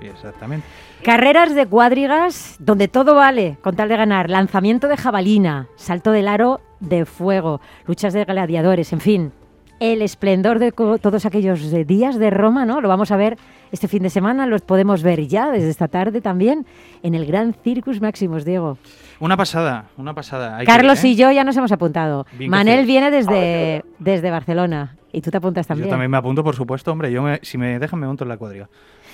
Exactamente. 0.00 0.66
Carreras 1.02 1.54
de 1.54 1.66
cuadrigas 1.66 2.56
donde 2.58 2.88
todo 2.88 3.14
vale 3.14 3.58
con 3.62 3.76
tal 3.76 3.88
de 3.88 3.96
ganar. 3.96 4.30
Lanzamiento 4.30 4.88
de 4.88 4.96
jabalina, 4.96 5.68
salto 5.76 6.12
del 6.12 6.28
aro 6.28 6.60
de 6.80 7.04
fuego, 7.04 7.60
luchas 7.86 8.12
de 8.12 8.24
gladiadores, 8.24 8.92
en 8.92 9.00
fin 9.00 9.32
el 9.80 10.02
esplendor 10.02 10.58
de 10.58 10.72
todos 10.72 11.26
aquellos 11.26 11.70
días 11.86 12.18
de 12.18 12.30
Roma, 12.30 12.66
¿no? 12.66 12.80
Lo 12.80 12.88
vamos 12.88 13.10
a 13.10 13.16
ver 13.16 13.38
este 13.72 13.88
fin 13.88 14.02
de 14.02 14.10
semana, 14.10 14.46
los 14.46 14.60
podemos 14.62 15.02
ver 15.02 15.26
ya 15.26 15.50
desde 15.50 15.70
esta 15.70 15.88
tarde 15.88 16.20
también 16.20 16.66
en 17.02 17.14
el 17.14 17.26
Gran 17.26 17.54
Circus 17.64 18.00
Maximus, 18.00 18.44
Diego. 18.44 18.78
Una 19.18 19.36
pasada, 19.36 19.86
una 19.96 20.14
pasada. 20.14 20.62
Carlos 20.64 21.02
y 21.04 21.12
¿eh? 21.12 21.16
yo 21.16 21.32
ya 21.32 21.44
nos 21.44 21.56
hemos 21.56 21.72
apuntado. 21.72 22.26
Manel 22.38 22.86
viene 22.86 23.10
desde, 23.10 23.84
desde 23.98 24.30
Barcelona 24.30 24.96
y 25.12 25.22
tú 25.22 25.30
te 25.30 25.38
apuntas 25.38 25.66
también. 25.66 25.88
Yo 25.88 25.90
también 25.90 26.10
me 26.10 26.18
apunto, 26.18 26.44
por 26.44 26.54
supuesto, 26.54 26.92
hombre. 26.92 27.10
Yo 27.10 27.24
si 27.42 27.56
me 27.56 27.78
dejan 27.78 27.98
me 27.98 28.06
monto 28.06 28.24
en 28.24 28.28
la 28.28 28.36
cuadriga. 28.36 28.68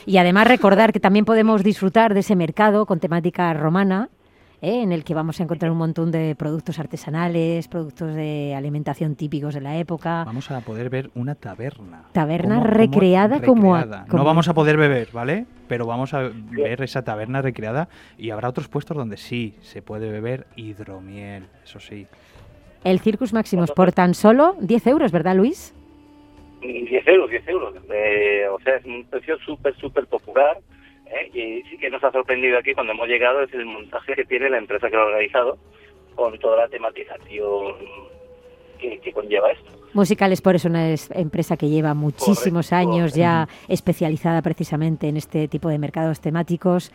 Y 0.05 0.19
además 0.19 0.49
recordar 0.49 0.93
que 0.93 1.01
también 1.01 1.25
podemos 1.25 1.63
disfrutar 1.63 2.13
de 2.13 2.21
ese 2.21 2.35
mercado 2.37 2.87
con 2.87 2.99
temática 2.99 3.53
romana 3.55 4.09
¿eh? 4.67 4.83
en 4.83 4.93
el 4.93 5.05
que 5.05 5.15
vamos 5.15 5.41
a 5.41 5.45
encontrar 5.45 5.71
un 5.71 5.79
montón 5.79 6.11
de 6.11 6.35
productos 6.35 6.79
artesanales, 6.79 7.69
productos 7.69 8.15
de 8.15 8.55
alimentación 8.55 9.15
típicos 9.15 9.55
de 9.55 9.61
la 9.61 9.79
época. 9.79 10.25
Vamos 10.25 10.51
a 10.51 10.61
poder 10.61 10.91
ver 10.91 11.11
una 11.15 11.35
taberna. 11.35 12.05
Taberna 12.13 12.61
recreada, 12.61 13.41
como, 13.41 13.77
No 13.79 14.25
vamos 14.25 14.49
a 14.49 14.55
poder 14.55 14.77
beber, 14.77 15.09
¿vale? 15.13 15.47
Pero 15.69 15.87
vamos 15.87 16.15
a 16.15 16.31
ver 16.51 16.83
esa 16.83 17.03
taberna 17.05 17.43
recreada 17.43 17.89
y 18.19 18.31
habrá 18.31 18.49
otros 18.49 18.69
puestos 18.69 18.97
donde 18.97 19.17
sí 19.17 19.55
se 19.61 19.83
puede 19.83 20.11
beber 20.11 20.47
hidromiel, 20.57 21.45
eso 21.65 21.81
sí. 21.81 22.07
El 22.85 23.01
Circus 23.01 23.33
Maximus 23.33 23.73
por 23.73 23.93
tan 23.93 24.15
solo 24.15 24.57
10 24.61 24.87
euros, 24.89 25.13
¿verdad, 25.13 25.35
Luis? 25.35 25.75
10 26.61 27.09
euros, 27.09 27.31
10 27.31 27.49
euros. 27.49 27.75
Eh, 27.93 28.47
o 28.49 28.61
sea, 28.61 28.77
es 28.77 28.85
un 28.85 29.05
precio 29.05 29.37
súper, 29.39 29.77
súper 29.77 30.07
popular. 30.07 30.59
¿Eh? 31.07 31.31
Y 31.33 31.63
sí 31.69 31.79
que 31.79 31.91
nos 31.91 32.03
ha 32.05 32.13
sorprendido 32.13 32.59
aquí 32.59 32.75
cuando 32.75 32.93
hemos 32.93 33.09
llegado 33.09 33.43
es 33.43 33.53
el 33.55 33.67
montaje 33.67 34.15
que 34.15 34.25
tiene 34.25 34.51
la 34.51 34.59
empresa 34.59 34.89
que 34.89 34.97
lo 34.97 35.03
ha 35.03 35.07
organizado 35.07 35.59
con 36.15 36.39
toda 36.39 36.57
la 36.57 36.69
tematización 36.69 37.75
que, 38.79 39.13
conlleva 39.13 39.51
esto. 39.51 39.71
Musicales 39.95 40.43
por 40.43 40.57
eso 40.57 40.69
una 40.69 40.95
empresa 41.15 41.57
que 41.57 41.69
lleva 41.69 41.95
muchísimos 41.95 42.73
años 42.73 43.15
ya 43.15 43.49
especializada 43.69 44.43
precisamente 44.43 45.09
en 45.09 45.17
este 45.17 45.49
tipo 45.49 45.69
de 45.69 45.79
mercados 45.79 46.21
temáticos 46.21 46.93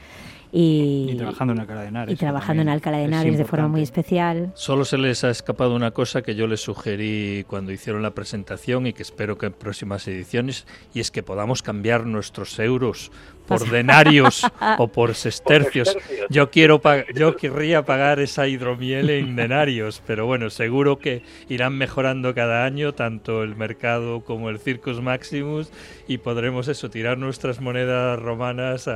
y, 0.51 1.15
trabajando 1.15 1.53
en 1.53 1.59
Alcalá 1.61 1.81
de 1.81 1.87
Henares. 1.87 2.13
Y 2.13 2.17
trabajando 2.17 2.61
en 2.61 2.69
Alcalá 2.69 2.97
de 2.97 3.05
Henares 3.05 3.37
de 3.37 3.45
forma 3.45 3.69
muy 3.69 3.81
especial. 3.81 4.51
Solo 4.53 4.83
se 4.83 4.97
les 4.97 5.23
ha 5.23 5.29
escapado 5.29 5.73
una 5.75 5.91
cosa 5.91 6.21
que 6.21 6.35
yo 6.35 6.45
les 6.45 6.61
sugerí 6.61 7.45
cuando 7.47 7.71
hicieron 7.71 8.01
la 8.01 8.11
presentación 8.11 8.85
y 8.85 8.93
que 8.93 9.01
espero 9.01 9.37
que 9.37 9.45
en 9.47 9.53
próximas 9.53 10.07
ediciones, 10.07 10.67
y 10.93 10.99
es 10.99 11.09
que 11.09 11.23
podamos 11.23 11.63
cambiar 11.63 12.05
nuestros 12.05 12.59
euros 12.59 13.11
por 13.47 13.69
denarios 13.69 14.45
o 14.77 14.87
por 14.87 15.15
sestercios. 15.15 15.95
Yo 16.29 16.49
quiero 16.49 16.81
yo 17.13 17.35
querría 17.35 17.83
pagar 17.83 18.19
esa 18.19 18.47
hidromiel 18.47 19.09
en 19.09 19.35
denarios, 19.35 20.01
pero 20.05 20.25
bueno, 20.25 20.49
seguro 20.49 20.99
que 20.99 21.23
irán 21.49 21.77
mejorando 21.77 22.33
cada 22.33 22.65
año 22.65 22.93
tanto 22.93 23.43
el 23.43 23.55
mercado 23.55 24.21
como 24.21 24.49
el 24.49 24.59
Circus 24.59 25.01
Maximus 25.01 25.71
y 26.07 26.17
podremos 26.17 26.67
eso 26.67 26.89
tirar 26.89 27.17
nuestras 27.17 27.61
monedas 27.61 28.19
romanas 28.19 28.89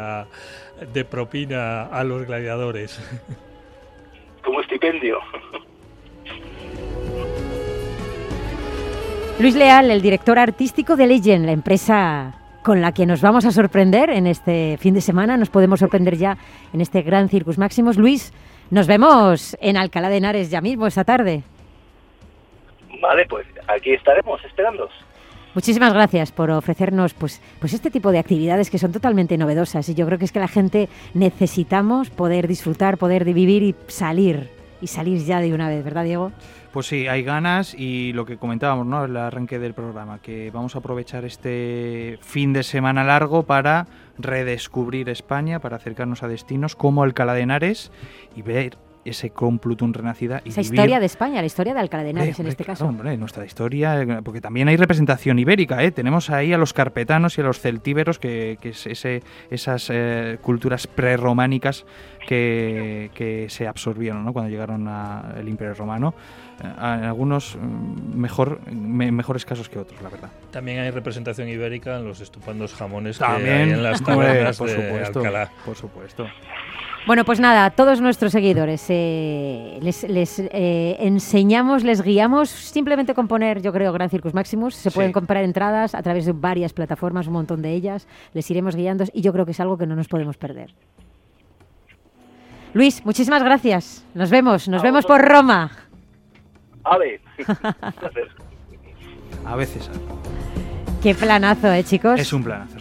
de 0.93 1.05
propina 1.05 1.83
a 1.83 2.03
los 2.03 2.25
gladiadores. 2.25 2.99
Como 4.43 4.61
estipendio. 4.61 5.19
Luis 9.39 9.55
Leal, 9.55 9.91
el 9.91 10.01
director 10.01 10.39
artístico 10.39 10.95
de 10.95 11.07
Legend, 11.07 11.45
la 11.45 11.51
empresa 11.51 12.44
con 12.65 12.81
la 12.81 12.93
que 12.93 13.05
nos 13.05 13.21
vamos 13.21 13.45
a 13.45 13.51
sorprender 13.51 14.09
en 14.09 14.25
este 14.25 14.77
fin 14.79 14.95
de 14.95 15.01
semana. 15.01 15.37
Nos 15.37 15.51
podemos 15.51 15.79
sorprender 15.79 16.17
ya 16.17 16.35
en 16.73 16.81
este 16.81 17.03
gran 17.03 17.29
Circus 17.29 17.59
Máximos. 17.59 17.95
Luis, 17.95 18.33
nos 18.71 18.87
vemos 18.87 19.55
en 19.61 19.77
Alcalá 19.77 20.09
de 20.09 20.17
Henares 20.17 20.49
ya 20.49 20.61
mismo 20.61 20.87
esta 20.87 21.03
tarde. 21.03 21.43
Vale, 22.99 23.27
pues 23.29 23.45
aquí 23.67 23.93
estaremos 23.93 24.43
esperando. 24.43 24.89
Muchísimas 25.53 25.93
gracias 25.93 26.31
por 26.31 26.49
ofrecernos 26.49 27.13
pues, 27.13 27.39
pues 27.59 27.73
este 27.73 27.91
tipo 27.91 28.11
de 28.11 28.17
actividades 28.17 28.71
que 28.71 28.79
son 28.79 28.91
totalmente 28.91 29.37
novedosas 29.37 29.87
y 29.87 29.93
yo 29.93 30.07
creo 30.07 30.17
que 30.17 30.25
es 30.25 30.31
que 30.31 30.39
la 30.39 30.47
gente 30.47 30.89
necesitamos 31.13 32.09
poder 32.09 32.47
disfrutar, 32.47 32.97
poder 32.97 33.25
vivir 33.25 33.61
y 33.61 33.75
salir 33.87 34.54
y 34.85 34.87
salir 34.87 35.17
ya 35.23 35.41
de 35.41 35.51
una 35.51 35.67
vez, 35.67 35.83
¿verdad 35.83 36.03
Diego? 36.03 36.31
Pues 36.71 36.85
sí, 36.85 37.07
hay 37.07 37.23
ganas 37.23 37.73
y 37.73 38.13
lo 38.13 38.27
que 38.27 38.37
comentábamos, 38.37 38.85
¿no? 38.85 39.05
El 39.05 39.17
arranque 39.17 39.57
del 39.57 39.73
programa, 39.73 40.19
que 40.19 40.51
vamos 40.51 40.75
a 40.75 40.79
aprovechar 40.79 41.25
este 41.25 42.19
fin 42.21 42.53
de 42.53 42.61
semana 42.61 43.03
largo 43.03 43.43
para 43.43 43.87
redescubrir 44.19 45.09
España, 45.09 45.59
para 45.59 45.77
acercarnos 45.77 46.21
a 46.21 46.27
destinos 46.27 46.75
como 46.75 47.01
Alcalá 47.01 47.33
de 47.33 47.41
Henares 47.41 47.91
y 48.35 48.43
ver 48.43 48.77
ese 49.05 49.29
Complutum 49.29 49.93
renacida. 49.93 50.41
Y 50.43 50.49
Esa 50.49 50.61
historia 50.61 50.99
de 50.99 51.05
España, 51.05 51.39
la 51.39 51.45
historia 51.45 51.73
de 51.73 51.79
Alcalá 51.79 52.03
de 52.03 52.09
Henares 52.09 52.39
en 52.39 52.47
este 52.47 52.65
caso. 52.65 52.85
Hombre, 52.85 53.15
nuestra 53.17 53.45
historia, 53.45 54.05
porque 54.23 54.41
también 54.41 54.67
hay 54.67 54.77
representación 54.77 55.39
ibérica, 55.39 55.83
¿eh? 55.83 55.91
Tenemos 55.91 56.29
ahí 56.29 56.53
a 56.53 56.57
los 56.57 56.73
carpetanos 56.73 57.37
y 57.37 57.41
a 57.41 57.43
los 57.43 57.59
celtíberos, 57.59 58.19
que, 58.19 58.57
que 58.59 58.69
es 58.69 58.87
ese, 58.87 59.21
esas 59.49 59.89
eh, 59.91 60.37
culturas 60.41 60.87
prerrománicas 60.87 61.85
que, 62.27 63.11
que 63.13 63.47
se 63.49 63.67
absorbieron 63.67 64.25
¿no? 64.25 64.33
cuando 64.33 64.49
llegaron 64.49 64.87
al 64.87 65.47
Imperio 65.47 65.75
Romano. 65.75 66.13
Eh, 66.63 66.67
en 66.67 67.03
algunos 67.03 67.55
mm, 67.55 68.17
mejor, 68.17 68.59
mejores 68.71 69.45
casos 69.45 69.69
que 69.69 69.79
otros, 69.79 70.01
la 70.01 70.09
verdad. 70.09 70.29
También 70.51 70.79
hay 70.79 70.91
representación 70.91 71.49
ibérica 71.49 71.97
en 71.97 72.05
los 72.05 72.21
estupendos 72.21 72.73
jamones 72.73 73.17
También, 73.17 73.45
que 73.45 73.63
hay 73.63 73.69
en 73.71 73.83
las 73.83 74.01
tabernas 74.01 74.57
por 74.57 74.69
supuesto, 74.69 75.23
Por 75.65 75.75
supuesto. 75.75 76.27
Bueno, 77.07 77.23
pues 77.23 77.39
nada, 77.39 77.69
todos 77.69 78.01
nuestros 78.01 78.31
seguidores 78.31 78.83
eh, 78.89 79.77
les, 79.79 80.03
eh, 80.39 80.97
enseñamos, 80.99 81.83
les 81.83 82.01
guiamos 82.01 82.49
simplemente 82.49 83.13
con 83.13 83.27
poner, 83.27 83.61
yo 83.61 83.71
creo, 83.71 83.93
Gran 83.93 84.09
Circus 84.09 84.33
Maximus. 84.33 84.73
Se 84.73 84.89
pueden 84.89 85.11
comprar 85.11 85.43
entradas 85.43 85.93
a 85.93 86.01
través 86.01 86.25
de 86.25 86.31
varias 86.31 86.73
plataformas, 86.73 87.27
un 87.27 87.33
montón 87.33 87.61
de 87.61 87.73
ellas. 87.73 88.07
Les 88.33 88.49
iremos 88.49 88.75
guiando 88.75 89.03
y 89.13 89.21
yo 89.21 89.31
creo 89.33 89.45
que 89.45 89.51
es 89.51 89.59
algo 89.59 89.77
que 89.77 89.85
no 89.85 89.95
nos 89.95 90.07
podemos 90.07 90.35
perder. 90.37 90.73
Luis, 92.73 93.05
muchísimas 93.05 93.43
gracias. 93.43 94.03
Nos 94.15 94.31
vemos, 94.31 94.67
nos 94.67 94.81
vemos 94.81 95.05
por 95.05 95.21
Roma. 95.21 95.71
A 96.83 96.97
ver. 96.97 97.21
a 99.45 99.55
veces. 99.55 99.91
Qué 101.03 101.13
planazo, 101.13 101.71
¿eh, 101.71 101.83
chicos? 101.83 102.19
Es 102.19 102.33
un 102.33 102.43
planazo, 102.43 102.74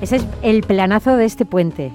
Ese 0.00 0.16
es 0.16 0.26
el 0.42 0.62
planazo 0.62 1.16
de 1.16 1.26
este 1.26 1.44
puente. 1.44 1.92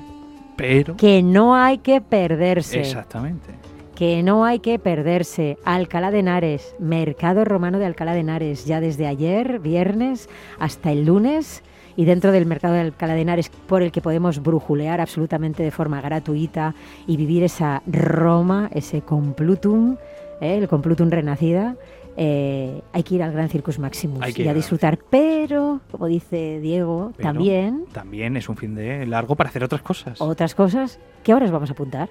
Pero. 0.55 0.95
Que 0.95 1.23
no 1.23 1.55
hay 1.55 1.79
que 1.79 2.01
perderse. 2.01 2.81
Exactamente. 2.81 3.49
Que 3.95 4.21
no 4.21 4.45
hay 4.45 4.59
que 4.59 4.77
perderse. 4.77 5.57
Alcalá 5.65 6.11
de 6.11 6.19
Henares, 6.19 6.75
Mercado 6.79 7.45
Romano 7.45 7.79
de 7.79 7.85
Alcalá 7.87 8.13
de 8.13 8.19
Henares, 8.19 8.65
ya 8.65 8.79
desde 8.79 9.07
ayer, 9.07 9.59
viernes, 9.59 10.29
hasta 10.59 10.91
el 10.91 11.05
lunes. 11.05 11.63
Y 11.97 12.05
dentro 12.05 12.31
del 12.31 12.45
mercado 12.45 12.75
de 12.75 12.81
Alcalá 12.81 13.15
de 13.15 13.21
Henares, 13.21 13.49
por 13.49 13.81
el 13.81 13.91
que 13.91 14.01
podemos 14.01 14.43
brujulear 14.43 15.01
absolutamente 15.01 15.63
de 15.63 15.71
forma 15.71 16.01
gratuita 16.01 16.75
y 17.07 17.17
vivir 17.17 17.43
esa 17.43 17.81
Roma, 17.87 18.69
ese 18.73 19.01
complutum, 19.01 19.95
¿eh? 20.41 20.57
el 20.57 20.67
complutum 20.67 21.09
renacida, 21.09 21.75
eh, 22.17 22.81
hay 22.93 23.03
que 23.03 23.15
ir 23.15 23.23
al 23.23 23.31
Gran 23.31 23.49
Circus 23.49 23.77
Maximus 23.79 24.21
Hay 24.21 24.33
que 24.33 24.43
y 24.43 24.47
a 24.47 24.53
disfrutar. 24.53 24.97
Pero, 25.09 25.81
como 25.91 26.07
dice 26.07 26.59
Diego, 26.59 27.11
Pero 27.17 27.29
también 27.29 27.85
También 27.91 28.37
es 28.37 28.47
un 28.47 28.55
fin 28.55 28.75
de 28.75 29.05
largo 29.05 29.35
para 29.35 29.49
hacer 29.49 29.63
otras 29.63 29.81
cosas. 29.81 30.21
otras 30.21 30.55
cosas 30.55 30.99
que 31.23 31.31
ahora 31.31 31.45
os 31.45 31.51
vamos 31.51 31.69
a 31.69 31.73
apuntar. 31.73 32.09